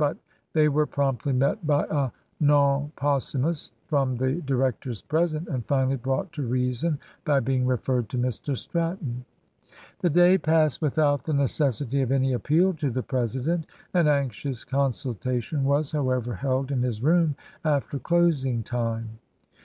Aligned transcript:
But 0.00 0.16
they 0.52 0.68
were 0.68 0.86
promptly 0.86 1.32
met 1.32 1.66
by 1.66 1.84
a 1.90 2.12
non 2.38 2.92
possumus 2.94 3.72
from 3.88 4.14
the 4.14 4.34
directors 4.42 5.02
present, 5.02 5.48
and 5.48 5.66
finally 5.66 5.96
brought 5.96 6.30
to 6.34 6.46
reason 6.46 7.00
by 7.24 7.40
being 7.40 7.66
referred 7.66 8.08
to 8.10 8.16
Mr 8.16 8.56
Stratton. 8.56 9.24
The 9.98 10.10
day 10.10 10.38
passed 10.38 10.80
without 10.80 11.24
the 11.24 11.32
necessity 11.34 12.00
of 12.00 12.12
any 12.12 12.32
appeal 12.32 12.74
to 12.74 12.90
the 12.90 13.02
president. 13.02 13.66
An 13.92 14.06
anxious 14.06 14.62
consultation 14.62 15.64
was, 15.64 15.90
however, 15.90 16.36
held 16.36 16.70
in 16.70 16.82
his 16.84 17.02
room 17.02 17.34
after 17.64 17.98
closing 17.98 18.62
time. 18.62 19.18